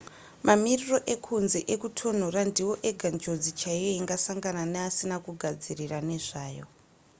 [0.47, 6.65] mamiriro ekunze ekutonhora ndiwo ega njodzi chaiyo ingasangana neasina kugadzirira nezvayo